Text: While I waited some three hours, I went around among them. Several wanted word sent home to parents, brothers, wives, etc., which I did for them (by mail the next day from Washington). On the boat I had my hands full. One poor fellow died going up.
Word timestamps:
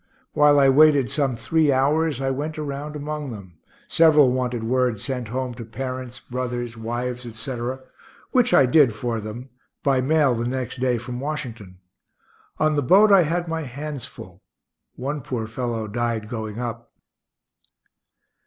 While 0.33 0.59
I 0.59 0.67
waited 0.67 1.11
some 1.11 1.35
three 1.35 1.71
hours, 1.71 2.21
I 2.21 2.31
went 2.31 2.57
around 2.57 2.95
among 2.95 3.29
them. 3.29 3.59
Several 3.87 4.31
wanted 4.31 4.63
word 4.63 4.99
sent 4.99 5.27
home 5.27 5.53
to 5.53 5.63
parents, 5.63 6.19
brothers, 6.21 6.75
wives, 6.75 7.23
etc., 7.23 7.81
which 8.31 8.51
I 8.51 8.65
did 8.65 8.95
for 8.95 9.19
them 9.19 9.49
(by 9.83 10.01
mail 10.01 10.33
the 10.33 10.47
next 10.47 10.77
day 10.77 10.97
from 10.97 11.19
Washington). 11.19 11.77
On 12.57 12.75
the 12.75 12.81
boat 12.81 13.11
I 13.11 13.21
had 13.21 13.47
my 13.47 13.61
hands 13.61 14.07
full. 14.07 14.41
One 14.95 15.21
poor 15.21 15.45
fellow 15.45 15.87
died 15.87 16.27
going 16.29 16.57
up. 16.57 16.91